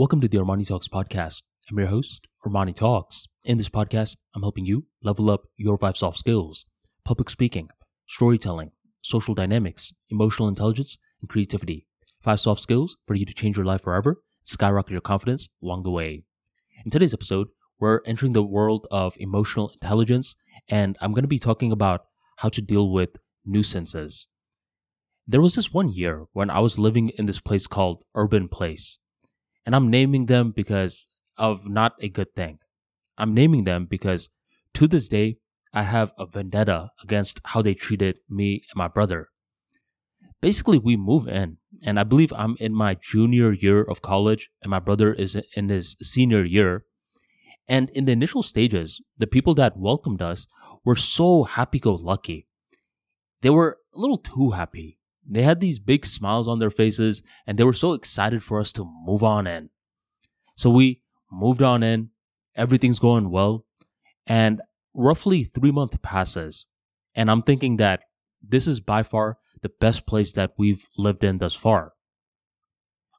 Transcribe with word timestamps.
Welcome 0.00 0.22
to 0.22 0.28
the 0.28 0.38
Armani 0.38 0.66
Talks 0.66 0.88
podcast. 0.88 1.42
I'm 1.70 1.78
your 1.78 1.88
host, 1.88 2.26
Armani 2.46 2.74
Talks. 2.74 3.26
In 3.44 3.58
this 3.58 3.68
podcast, 3.68 4.16
I'm 4.34 4.40
helping 4.40 4.64
you 4.64 4.86
level 5.02 5.30
up 5.30 5.42
your 5.58 5.76
five 5.76 5.94
soft 5.94 6.16
skills 6.16 6.64
public 7.04 7.28
speaking, 7.28 7.68
storytelling, 8.06 8.70
social 9.02 9.34
dynamics, 9.34 9.92
emotional 10.08 10.48
intelligence, 10.48 10.96
and 11.20 11.28
creativity. 11.28 11.86
Five 12.22 12.40
soft 12.40 12.62
skills 12.62 12.96
for 13.06 13.14
you 13.14 13.26
to 13.26 13.34
change 13.34 13.58
your 13.58 13.66
life 13.66 13.82
forever, 13.82 14.22
skyrocket 14.42 14.92
your 14.92 15.02
confidence 15.02 15.50
along 15.62 15.82
the 15.82 15.90
way. 15.90 16.22
In 16.82 16.90
today's 16.90 17.12
episode, 17.12 17.48
we're 17.78 18.00
entering 18.06 18.32
the 18.32 18.42
world 18.42 18.86
of 18.90 19.12
emotional 19.18 19.68
intelligence, 19.68 20.34
and 20.70 20.96
I'm 21.02 21.12
going 21.12 21.24
to 21.24 21.28
be 21.28 21.38
talking 21.38 21.72
about 21.72 22.06
how 22.36 22.48
to 22.48 22.62
deal 22.62 22.90
with 22.90 23.10
nuisances. 23.44 24.26
There 25.28 25.42
was 25.42 25.56
this 25.56 25.74
one 25.74 25.92
year 25.92 26.24
when 26.32 26.48
I 26.48 26.60
was 26.60 26.78
living 26.78 27.10
in 27.18 27.26
this 27.26 27.38
place 27.38 27.66
called 27.66 28.02
Urban 28.14 28.48
Place. 28.48 28.98
And 29.70 29.76
I'm 29.76 29.88
naming 29.88 30.26
them 30.26 30.50
because 30.50 31.06
of 31.38 31.68
not 31.68 31.92
a 32.00 32.08
good 32.08 32.34
thing. 32.34 32.58
I'm 33.16 33.34
naming 33.34 33.62
them 33.62 33.86
because 33.88 34.28
to 34.74 34.88
this 34.88 35.06
day, 35.06 35.36
I 35.72 35.84
have 35.84 36.12
a 36.18 36.26
vendetta 36.26 36.90
against 37.04 37.40
how 37.44 37.62
they 37.62 37.74
treated 37.74 38.16
me 38.28 38.64
and 38.68 38.74
my 38.74 38.88
brother. 38.88 39.28
Basically, 40.40 40.76
we 40.76 40.96
move 40.96 41.28
in, 41.28 41.58
and 41.84 42.00
I 42.00 42.02
believe 42.02 42.32
I'm 42.32 42.56
in 42.58 42.74
my 42.74 42.96
junior 43.00 43.52
year 43.52 43.84
of 43.84 44.02
college, 44.02 44.50
and 44.60 44.70
my 44.70 44.80
brother 44.80 45.14
is 45.14 45.38
in 45.54 45.68
his 45.68 45.94
senior 46.02 46.44
year. 46.44 46.84
And 47.68 47.90
in 47.90 48.06
the 48.06 48.12
initial 48.12 48.42
stages, 48.42 49.00
the 49.18 49.28
people 49.28 49.54
that 49.54 49.76
welcomed 49.76 50.20
us 50.20 50.48
were 50.84 50.96
so 50.96 51.44
happy 51.44 51.78
go 51.78 51.94
lucky. 51.94 52.48
They 53.42 53.50
were 53.50 53.78
a 53.94 54.00
little 54.00 54.18
too 54.18 54.50
happy. 54.50 54.98
They 55.30 55.42
had 55.42 55.60
these 55.60 55.78
big 55.78 56.04
smiles 56.04 56.48
on 56.48 56.58
their 56.58 56.70
faces 56.70 57.22
and 57.46 57.56
they 57.56 57.62
were 57.62 57.72
so 57.72 57.92
excited 57.92 58.42
for 58.42 58.58
us 58.58 58.72
to 58.74 58.84
move 59.04 59.22
on 59.22 59.46
in. 59.46 59.70
So 60.56 60.70
we 60.70 61.02
moved 61.30 61.62
on 61.62 61.84
in, 61.84 62.10
everything's 62.56 62.98
going 62.98 63.30
well, 63.30 63.64
and 64.26 64.60
roughly 64.92 65.44
three 65.44 65.70
months 65.70 65.96
passes. 66.02 66.66
And 67.14 67.30
I'm 67.30 67.42
thinking 67.42 67.76
that 67.76 68.00
this 68.42 68.66
is 68.66 68.80
by 68.80 69.04
far 69.04 69.38
the 69.62 69.70
best 69.80 70.04
place 70.04 70.32
that 70.32 70.52
we've 70.58 70.88
lived 70.98 71.22
in 71.22 71.38
thus 71.38 71.54
far. 71.54 71.92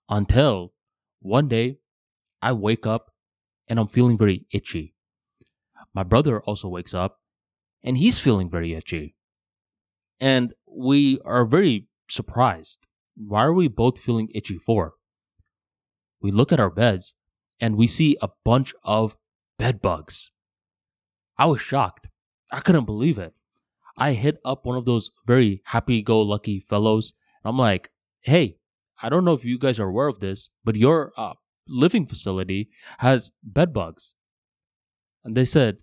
Until 0.10 0.74
one 1.22 1.48
day 1.48 1.78
I 2.42 2.52
wake 2.52 2.86
up 2.86 3.12
and 3.70 3.80
I'm 3.80 3.88
feeling 3.88 4.18
very 4.18 4.46
itchy. 4.52 4.96
My 5.94 6.04
brother 6.04 6.42
also 6.42 6.68
wakes 6.68 6.94
up 6.94 7.20
and 7.84 7.98
he's 7.98 8.20
feeling 8.20 8.50
very 8.50 8.74
itchy. 8.74 9.16
And 10.20 10.54
we 10.68 11.20
are 11.24 11.46
very 11.46 11.88
surprised. 12.12 12.80
Why 13.16 13.44
are 13.44 13.54
we 13.54 13.68
both 13.68 14.00
feeling 14.00 14.30
itchy 14.34 14.58
for? 14.58 14.94
We 16.22 16.32
look 16.32 16.52
at 16.52 16.60
our 16.60 16.70
beds 16.70 17.16
and 17.60 17.76
we 17.76 17.88
see 17.88 18.18
a 18.22 18.30
bunch 18.46 18.74
of 18.84 19.18
bed 19.58 19.82
bugs. 19.82 20.32
I 21.38 21.46
was 21.46 21.62
shocked. 21.62 22.08
I 22.52 22.60
couldn't 22.60 22.86
believe 22.86 23.18
it. 23.18 23.34
I 23.98 24.14
hit 24.14 24.38
up 24.46 24.66
one 24.66 24.78
of 24.78 24.86
those 24.86 25.12
very 25.26 25.62
happy 25.66 26.02
go 26.02 26.22
lucky 26.22 26.60
fellows 26.60 27.14
and 27.44 27.50
I'm 27.50 27.58
like, 27.58 27.90
hey, 28.22 28.58
I 29.02 29.10
don't 29.10 29.26
know 29.26 29.34
if 29.34 29.46
you 29.46 29.58
guys 29.58 29.80
are 29.80 29.90
aware 29.90 30.08
of 30.08 30.20
this, 30.20 30.50
but 30.64 30.76
your 30.76 31.12
uh, 31.18 31.34
living 31.68 32.06
facility 32.06 32.70
has 33.00 33.32
bed 33.44 33.74
bugs. 33.74 34.16
And 35.24 35.36
they 35.36 35.46
said, 35.46 35.78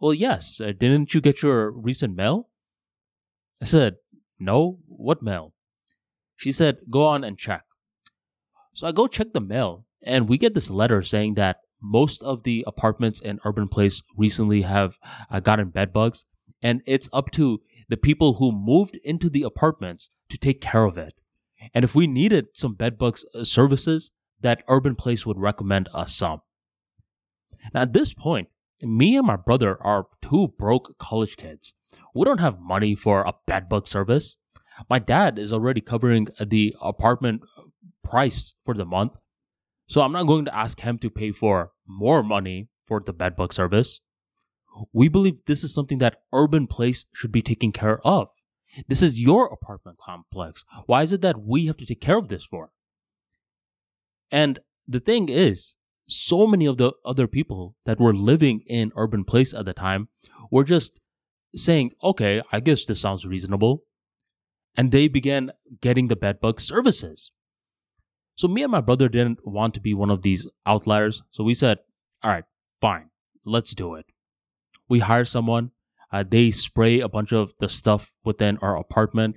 well, 0.00 0.14
yes, 0.14 0.60
uh, 0.60 0.72
didn't 0.78 1.14
you 1.14 1.20
get 1.20 1.42
your 1.42 1.70
recent 1.70 2.16
mail? 2.16 2.48
I 3.60 3.64
said, 3.64 3.94
no, 4.38 4.78
what 4.88 5.22
mail? 5.22 5.54
She 6.42 6.50
said, 6.50 6.78
Go 6.90 7.04
on 7.04 7.22
and 7.22 7.38
check. 7.38 7.62
So 8.74 8.88
I 8.88 8.90
go 8.90 9.06
check 9.06 9.32
the 9.32 9.40
mail, 9.40 9.86
and 10.02 10.28
we 10.28 10.38
get 10.38 10.54
this 10.54 10.70
letter 10.70 11.00
saying 11.00 11.34
that 11.34 11.58
most 11.80 12.20
of 12.20 12.42
the 12.42 12.64
apartments 12.66 13.20
in 13.20 13.38
Urban 13.44 13.68
Place 13.68 14.02
recently 14.16 14.62
have 14.62 14.98
uh, 15.30 15.38
gotten 15.38 15.68
bed 15.68 15.92
bugs, 15.92 16.26
and 16.60 16.82
it's 16.84 17.08
up 17.12 17.30
to 17.32 17.60
the 17.88 17.96
people 17.96 18.34
who 18.34 18.50
moved 18.50 18.98
into 19.04 19.30
the 19.30 19.44
apartments 19.44 20.10
to 20.30 20.36
take 20.36 20.60
care 20.60 20.84
of 20.84 20.98
it. 20.98 21.14
And 21.72 21.84
if 21.84 21.94
we 21.94 22.08
needed 22.08 22.48
some 22.54 22.74
bed 22.74 22.98
bugs 22.98 23.24
uh, 23.36 23.44
services, 23.44 24.10
that 24.40 24.64
Urban 24.66 24.96
Place 24.96 25.24
would 25.24 25.38
recommend 25.38 25.88
us 25.94 26.12
some. 26.12 26.40
Now, 27.72 27.82
at 27.82 27.92
this 27.92 28.12
point, 28.14 28.48
me 28.80 29.16
and 29.16 29.24
my 29.24 29.36
brother 29.36 29.80
are 29.80 30.08
two 30.20 30.48
broke 30.58 30.98
college 30.98 31.36
kids. 31.36 31.72
We 32.16 32.24
don't 32.24 32.40
have 32.40 32.58
money 32.58 32.96
for 32.96 33.22
a 33.22 33.34
bed 33.46 33.68
bug 33.68 33.86
service 33.86 34.38
my 34.88 34.98
dad 34.98 35.38
is 35.38 35.52
already 35.52 35.80
covering 35.80 36.28
uh, 36.38 36.44
the 36.48 36.74
apartment 36.80 37.42
uh, 37.58 37.62
price 38.04 38.54
for 38.64 38.74
the 38.74 38.84
month. 38.84 39.12
So 39.86 40.00
I'm 40.00 40.12
not 40.12 40.26
going 40.26 40.44
to 40.46 40.56
ask 40.56 40.80
him 40.80 40.98
to 40.98 41.10
pay 41.10 41.32
for 41.32 41.72
more 41.86 42.22
money 42.22 42.68
for 42.86 43.00
the 43.00 43.12
bedbug 43.12 43.52
service. 43.52 44.00
We 44.92 45.08
believe 45.08 45.44
this 45.46 45.62
is 45.62 45.74
something 45.74 45.98
that 45.98 46.22
Urban 46.32 46.66
Place 46.66 47.04
should 47.12 47.32
be 47.32 47.42
taking 47.42 47.72
care 47.72 48.00
of. 48.06 48.28
This 48.88 49.02
is 49.02 49.20
your 49.20 49.46
apartment 49.46 49.98
complex. 49.98 50.64
Why 50.86 51.02
is 51.02 51.12
it 51.12 51.20
that 51.20 51.42
we 51.42 51.66
have 51.66 51.76
to 51.76 51.86
take 51.86 52.00
care 52.00 52.16
of 52.16 52.28
this 52.28 52.44
for? 52.44 52.70
And 54.30 54.60
the 54.88 55.00
thing 55.00 55.28
is, 55.28 55.74
so 56.08 56.46
many 56.46 56.66
of 56.66 56.78
the 56.78 56.92
other 57.04 57.26
people 57.26 57.76
that 57.84 58.00
were 58.00 58.14
living 58.14 58.62
in 58.66 58.92
Urban 58.96 59.24
Place 59.24 59.52
at 59.52 59.66
the 59.66 59.74
time 59.74 60.08
were 60.50 60.64
just 60.64 60.98
saying, 61.54 61.92
okay, 62.02 62.42
I 62.50 62.60
guess 62.60 62.86
this 62.86 63.00
sounds 63.00 63.26
reasonable 63.26 63.84
and 64.76 64.90
they 64.90 65.08
began 65.08 65.52
getting 65.80 66.08
the 66.08 66.16
bedbug 66.16 66.60
services. 66.60 67.30
So 68.36 68.48
me 68.48 68.62
and 68.62 68.72
my 68.72 68.80
brother 68.80 69.08
didn't 69.08 69.46
want 69.46 69.74
to 69.74 69.80
be 69.80 69.94
one 69.94 70.10
of 70.10 70.22
these 70.22 70.48
outliers. 70.66 71.22
So 71.30 71.44
we 71.44 71.54
said, 71.54 71.78
all 72.22 72.30
right, 72.30 72.44
fine, 72.80 73.10
let's 73.44 73.74
do 73.74 73.94
it. 73.94 74.06
We 74.88 75.00
hire 75.00 75.24
someone. 75.24 75.70
Uh, 76.10 76.24
they 76.28 76.50
spray 76.50 77.00
a 77.00 77.08
bunch 77.08 77.32
of 77.32 77.54
the 77.58 77.68
stuff 77.68 78.12
within 78.24 78.58
our 78.58 78.76
apartment. 78.76 79.36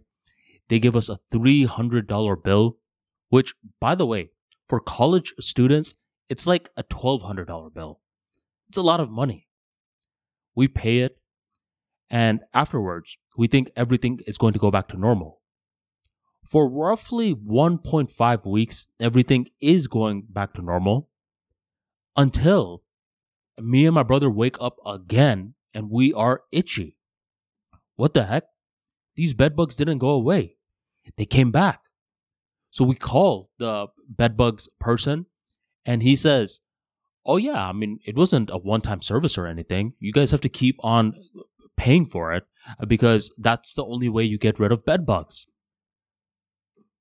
They 0.67 0.79
give 0.79 0.95
us 0.95 1.09
a 1.09 1.19
$300 1.33 2.43
bill, 2.43 2.77
which, 3.29 3.53
by 3.79 3.95
the 3.95 4.05
way, 4.05 4.31
for 4.67 4.79
college 4.79 5.33
students, 5.39 5.93
it's 6.29 6.47
like 6.47 6.69
a 6.75 6.83
$1,200 6.83 7.73
bill. 7.73 8.01
It's 8.67 8.77
a 8.77 8.81
lot 8.81 8.99
of 8.99 9.11
money. 9.11 9.47
We 10.55 10.67
pay 10.67 10.99
it. 10.99 11.17
And 12.09 12.41
afterwards, 12.53 13.17
we 13.37 13.47
think 13.47 13.71
everything 13.75 14.19
is 14.27 14.37
going 14.37 14.53
to 14.53 14.59
go 14.59 14.71
back 14.71 14.87
to 14.89 14.97
normal. 14.97 15.41
For 16.43 16.69
roughly 16.69 17.33
1.5 17.33 18.45
weeks, 18.45 18.85
everything 18.99 19.47
is 19.59 19.87
going 19.87 20.27
back 20.29 20.53
to 20.53 20.61
normal 20.61 21.09
until 22.15 22.83
me 23.57 23.85
and 23.85 23.95
my 23.95 24.03
brother 24.03 24.29
wake 24.29 24.57
up 24.61 24.77
again 24.85 25.55
and 25.73 25.89
we 25.89 26.13
are 26.13 26.43
itchy. 26.51 26.97
What 27.95 28.13
the 28.13 28.25
heck? 28.25 28.43
These 29.15 29.33
bed 29.33 29.55
bugs 29.55 29.75
didn't 29.75 29.99
go 29.99 30.09
away. 30.09 30.57
They 31.17 31.25
came 31.25 31.51
back. 31.51 31.81
So 32.69 32.83
we 32.83 32.95
call 32.95 33.49
the 33.57 33.87
bed 34.09 34.35
bugs 34.35 34.67
person 34.79 35.27
and 35.85 36.03
he 36.03 36.15
says, 36.15 36.59
Oh, 37.27 37.37
yeah, 37.37 37.67
I 37.67 37.73
mean, 37.73 37.99
it 38.05 38.15
wasn't 38.15 38.51
a 38.51 38.57
one 38.57 38.81
time 38.81 39.01
service 39.01 39.37
or 39.37 39.47
anything. 39.47 39.93
You 39.99 40.11
guys 40.11 40.29
have 40.29 40.41
to 40.41 40.49
keep 40.49 40.75
on 40.83 41.15
paying 41.77 42.05
for 42.05 42.33
it 42.33 42.45
uh, 42.79 42.85
because 42.85 43.31
that's 43.37 43.73
the 43.73 43.85
only 43.85 44.09
way 44.09 44.23
you 44.23 44.37
get 44.37 44.59
rid 44.59 44.71
of 44.71 44.85
bed 44.85 45.05
bugs. 45.05 45.47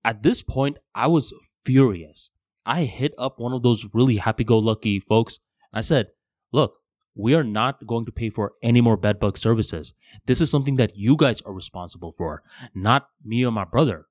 At 0.04 0.22
this 0.22 0.42
point, 0.42 0.78
I 0.94 1.06
was 1.06 1.32
furious. 1.64 2.30
I 2.66 2.84
hit 2.84 3.14
up 3.18 3.38
one 3.38 3.52
of 3.52 3.62
those 3.62 3.86
really 3.92 4.16
happy 4.16 4.44
go 4.44 4.58
lucky 4.58 5.00
folks. 5.00 5.38
And 5.72 5.78
I 5.78 5.82
said, 5.82 6.08
Look, 6.52 6.76
we 7.14 7.34
are 7.34 7.44
not 7.44 7.86
going 7.86 8.04
to 8.06 8.12
pay 8.12 8.30
for 8.30 8.52
any 8.62 8.80
more 8.80 8.96
bed 8.96 9.18
bug 9.18 9.38
services. 9.38 9.94
This 10.26 10.40
is 10.40 10.50
something 10.50 10.76
that 10.76 10.96
you 10.96 11.16
guys 11.16 11.40
are 11.42 11.52
responsible 11.52 12.12
for, 12.12 12.42
not 12.74 13.08
me 13.24 13.44
or 13.44 13.52
my 13.52 13.64
brother. 13.64 14.06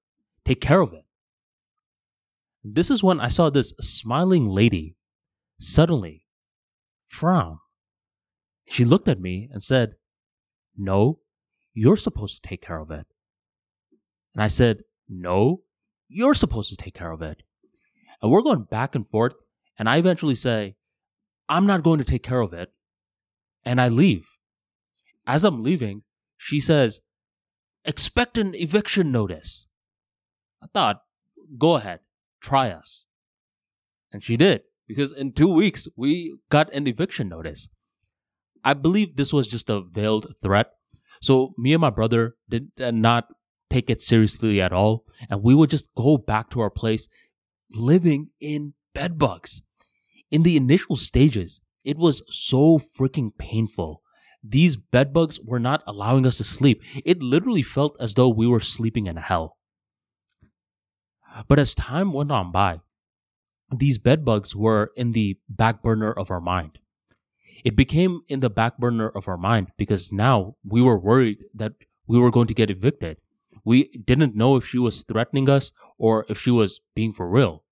Take 0.45 0.61
care 0.61 0.81
of 0.81 0.93
it. 0.93 1.05
This 2.63 2.89
is 2.89 3.03
when 3.03 3.19
I 3.19 3.27
saw 3.27 3.49
this 3.49 3.73
smiling 3.81 4.45
lady 4.45 4.95
suddenly 5.59 6.25
frown. 7.05 7.59
She 8.69 8.85
looked 8.85 9.09
at 9.09 9.19
me 9.19 9.49
and 9.51 9.61
said, 9.61 9.95
no, 10.77 11.19
you're 11.73 11.97
supposed 11.97 12.35
to 12.35 12.47
take 12.47 12.61
care 12.61 12.79
of 12.79 12.91
it. 12.91 13.05
And 14.33 14.43
I 14.43 14.47
said, 14.47 14.83
No, 15.07 15.61
you're 16.07 16.33
supposed 16.33 16.69
to 16.69 16.77
take 16.77 16.93
care 16.93 17.11
of 17.11 17.21
it. 17.21 17.43
And 18.21 18.31
we're 18.31 18.41
going 18.41 18.63
back 18.63 18.95
and 18.95 19.07
forth. 19.07 19.35
And 19.77 19.89
I 19.89 19.97
eventually 19.97 20.35
say, 20.35 20.75
I'm 21.49 21.65
not 21.65 21.83
going 21.83 21.99
to 21.99 22.05
take 22.05 22.23
care 22.23 22.41
of 22.41 22.53
it. 22.53 22.71
And 23.65 23.79
I 23.81 23.89
leave. 23.89 24.27
As 25.25 25.43
I'm 25.43 25.63
leaving, 25.63 26.03
she 26.37 26.59
says, 26.59 27.01
Expect 27.85 28.37
an 28.37 28.55
eviction 28.55 29.11
notice. 29.11 29.67
I 30.61 30.67
thought, 30.73 31.01
Go 31.57 31.75
ahead, 31.75 31.99
try 32.41 32.69
us. 32.69 33.05
And 34.11 34.23
she 34.23 34.37
did, 34.37 34.61
because 34.87 35.11
in 35.11 35.33
two 35.33 35.51
weeks, 35.51 35.87
we 35.95 36.37
got 36.49 36.71
an 36.71 36.87
eviction 36.87 37.29
notice. 37.29 37.69
I 38.63 38.73
believe 38.73 39.15
this 39.15 39.33
was 39.33 39.47
just 39.47 39.69
a 39.69 39.81
veiled 39.81 40.33
threat. 40.41 40.71
So 41.21 41.53
me 41.57 41.73
and 41.73 41.81
my 41.81 41.89
brother 41.89 42.35
did 42.49 42.71
uh, 42.79 42.91
not 42.91 43.27
take 43.69 43.89
it 43.89 44.01
seriously 44.01 44.61
at 44.61 44.73
all. 44.73 45.05
And 45.29 45.43
we 45.43 45.55
would 45.55 45.69
just 45.69 45.87
go 45.95 46.17
back 46.17 46.49
to 46.51 46.61
our 46.61 46.69
place 46.69 47.07
living 47.71 48.29
in 48.39 48.73
bedbugs. 48.93 49.61
in 50.31 50.43
the 50.43 50.57
initial 50.57 50.95
stages, 50.95 51.61
it 51.83 51.97
was 51.97 52.23
so 52.29 52.79
freaking 52.79 53.29
painful. 53.37 54.01
These 54.43 54.77
bedbugs 54.77 55.39
were 55.39 55.59
not 55.59 55.83
allowing 55.85 56.25
us 56.25 56.37
to 56.37 56.43
sleep. 56.43 56.81
It 57.05 57.21
literally 57.21 57.61
felt 57.61 57.95
as 57.99 58.15
though 58.15 58.29
we 58.29 58.47
were 58.47 58.59
sleeping 58.59 59.05
in 59.07 59.17
hell. 59.17 59.57
But 61.47 61.59
as 61.59 61.75
time 61.75 62.13
went 62.13 62.31
on 62.31 62.51
by, 62.51 62.81
these 63.71 63.97
bedbugs 63.97 64.55
were 64.55 64.91
in 64.95 65.13
the 65.13 65.37
back 65.47 65.81
burner 65.81 66.11
of 66.11 66.29
our 66.29 66.41
mind. 66.41 66.79
It 67.63 67.75
became 67.75 68.21
in 68.27 68.41
the 68.41 68.49
back 68.49 68.77
burner 68.77 69.09
of 69.09 69.27
our 69.27 69.37
mind 69.37 69.71
because 69.77 70.11
now 70.11 70.55
we 70.65 70.81
were 70.81 70.99
worried 70.99 71.45
that 71.53 71.73
we 72.07 72.19
were 72.19 72.31
going 72.31 72.47
to 72.47 72.53
get 72.53 72.69
evicted. 72.69 73.17
We 73.63 73.85
didn't 73.85 74.35
know 74.35 74.57
if 74.57 74.65
she 74.65 74.77
was 74.77 75.03
threatening 75.03 75.49
us 75.49 75.71
or 75.97 76.25
if 76.27 76.39
she 76.39 76.51
was 76.51 76.81
being 76.93 77.13
for 77.13 77.29
real. 77.29 77.63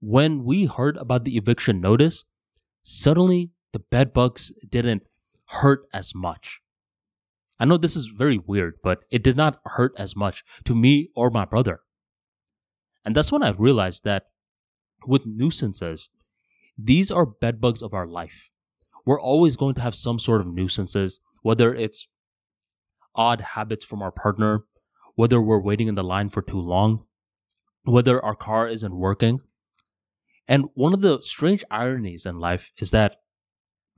When 0.00 0.44
we 0.44 0.66
heard 0.66 0.96
about 0.98 1.24
the 1.24 1.36
eviction 1.36 1.80
notice, 1.80 2.24
suddenly 2.82 3.50
the 3.72 3.78
bed 3.78 4.12
bugs 4.12 4.52
didn't 4.68 5.02
hurt 5.48 5.88
as 5.92 6.14
much. 6.14 6.60
I 7.58 7.64
know 7.64 7.78
this 7.78 7.96
is 7.96 8.06
very 8.06 8.38
weird, 8.38 8.74
but 8.84 9.00
it 9.10 9.24
did 9.24 9.36
not 9.36 9.60
hurt 9.64 9.92
as 9.98 10.14
much 10.14 10.44
to 10.64 10.74
me 10.74 11.08
or 11.16 11.30
my 11.30 11.44
brother. 11.44 11.80
And 13.04 13.16
that's 13.16 13.32
when 13.32 13.42
I 13.42 13.50
realized 13.50 14.04
that 14.04 14.26
with 15.06 15.26
nuisances, 15.26 16.10
these 16.76 17.10
are 17.10 17.26
bedbugs 17.26 17.82
of 17.82 17.94
our 17.94 18.06
life. 18.06 18.52
We're 19.08 19.18
always 19.18 19.56
going 19.56 19.74
to 19.76 19.80
have 19.80 19.94
some 19.94 20.18
sort 20.18 20.42
of 20.42 20.52
nuisances, 20.52 21.18
whether 21.40 21.74
it's 21.74 22.08
odd 23.14 23.40
habits 23.40 23.82
from 23.82 24.02
our 24.02 24.12
partner, 24.12 24.64
whether 25.14 25.40
we're 25.40 25.62
waiting 25.62 25.88
in 25.88 25.94
the 25.94 26.04
line 26.04 26.28
for 26.28 26.42
too 26.42 26.60
long, 26.60 27.06
whether 27.84 28.22
our 28.22 28.34
car 28.34 28.68
isn't 28.68 28.94
working. 28.94 29.40
And 30.46 30.66
one 30.74 30.92
of 30.92 31.00
the 31.00 31.22
strange 31.22 31.64
ironies 31.70 32.26
in 32.26 32.38
life 32.38 32.70
is 32.76 32.90
that 32.90 33.16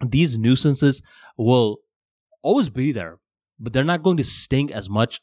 these 0.01 0.39
nuisances 0.39 1.03
will 1.37 1.79
always 2.43 2.69
be 2.69 2.93
there, 2.93 3.19
but 3.59 3.73
they're 3.73 3.83
not 3.83 4.05
going 4.05 4.19
to 4.19 4.23
sting 4.23 4.73
as 4.73 4.89
much 4.89 5.21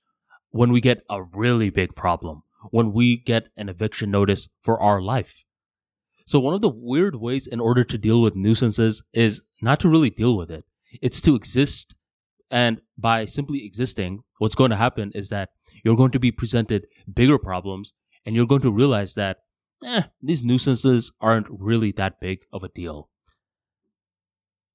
when 0.50 0.74
we 0.74 0.82
get 0.82 1.04
a 1.10 1.24
really 1.24 1.70
big 1.70 1.96
problem, 1.96 2.44
when 2.72 2.92
we 2.92 3.16
get 3.16 3.48
an 3.56 3.70
eviction 3.70 4.12
notice 4.12 4.50
for 4.62 4.82
our 4.82 5.02
life. 5.02 5.46
So, 6.28 6.42
one 6.42 6.54
of 6.54 6.60
the 6.60 6.70
weird 6.70 7.16
ways 7.16 7.48
in 7.48 7.62
order 7.62 7.86
to 7.86 7.98
deal 7.98 8.22
with 8.22 8.36
nuisances 8.36 9.02
is 9.14 9.44
not 9.62 9.80
to 9.80 9.90
really 9.90 10.10
deal 10.10 10.36
with 10.36 10.52
it, 10.52 10.66
it's 11.02 11.22
to 11.22 11.36
exist. 11.36 11.96
And 12.52 12.82
by 12.98 13.24
simply 13.26 13.66
existing, 13.66 14.24
what's 14.38 14.56
going 14.56 14.72
to 14.72 14.78
happen 14.78 15.12
is 15.16 15.30
that 15.30 15.50
you're 15.84 15.96
going 15.96 16.12
to 16.12 16.20
be 16.20 16.32
presented 16.32 16.88
bigger 17.14 17.38
problems 17.38 17.94
and 18.26 18.36
you're 18.36 18.46
going 18.46 18.62
to 18.62 18.72
realize 18.72 19.14
that 19.14 19.38
eh, 19.86 20.04
these 20.22 20.44
nuisances 20.44 21.14
aren't 21.22 21.48
really 21.50 21.94
that 21.94 22.20
big 22.20 22.40
of 22.52 22.62
a 22.62 22.70
deal. 22.70 23.10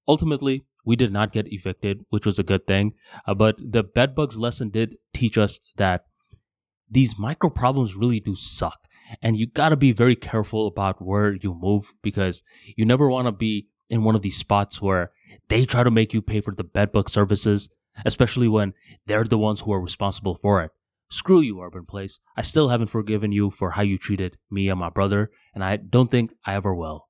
Ultimately, 0.08 0.64
we 0.86 0.96
did 0.96 1.12
not 1.12 1.32
get 1.32 1.52
evicted, 1.52 2.04
which 2.08 2.24
was 2.24 2.38
a 2.38 2.42
good 2.42 2.66
thing. 2.66 2.94
Uh, 3.26 3.34
but 3.34 3.56
the 3.58 3.82
bedbugs 3.82 4.38
lesson 4.38 4.70
did 4.70 4.96
teach 5.12 5.36
us 5.36 5.60
that 5.76 6.06
these 6.90 7.18
micro 7.18 7.50
problems 7.50 7.94
really 7.94 8.20
do 8.20 8.34
suck. 8.34 8.81
And 9.20 9.36
you 9.36 9.46
got 9.46 9.70
to 9.70 9.76
be 9.76 9.92
very 9.92 10.16
careful 10.16 10.66
about 10.66 11.02
where 11.02 11.34
you 11.34 11.54
move 11.54 11.92
because 12.02 12.42
you 12.76 12.84
never 12.84 13.08
want 13.08 13.26
to 13.26 13.32
be 13.32 13.68
in 13.90 14.04
one 14.04 14.14
of 14.14 14.22
these 14.22 14.36
spots 14.36 14.80
where 14.80 15.12
they 15.48 15.64
try 15.64 15.82
to 15.82 15.90
make 15.90 16.14
you 16.14 16.22
pay 16.22 16.40
for 16.40 16.54
the 16.54 16.64
bedbug 16.64 17.10
services, 17.10 17.68
especially 18.06 18.48
when 18.48 18.72
they're 19.06 19.24
the 19.24 19.38
ones 19.38 19.60
who 19.60 19.72
are 19.72 19.80
responsible 19.80 20.34
for 20.34 20.62
it. 20.62 20.70
Screw 21.10 21.40
you, 21.40 21.60
Urban 21.60 21.84
Place. 21.84 22.20
I 22.38 22.42
still 22.42 22.70
haven't 22.70 22.86
forgiven 22.86 23.32
you 23.32 23.50
for 23.50 23.72
how 23.72 23.82
you 23.82 23.98
treated 23.98 24.38
me 24.50 24.70
and 24.70 24.80
my 24.80 24.88
brother, 24.88 25.30
and 25.54 25.62
I 25.62 25.76
don't 25.76 26.10
think 26.10 26.32
I 26.46 26.54
ever 26.54 26.74
will. 26.74 27.06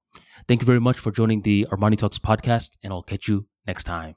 Thank 0.49 0.61
you 0.61 0.67
very 0.67 0.81
much 0.81 0.99
for 0.99 1.13
joining 1.13 1.43
the 1.43 1.69
Armani 1.71 1.97
Talks 1.97 2.19
podcast, 2.19 2.73
and 2.83 2.93
I'll 2.93 3.03
catch 3.05 3.29
you 3.29 3.47
next 3.65 3.85
time. 3.85 4.15